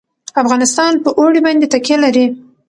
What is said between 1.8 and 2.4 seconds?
لري.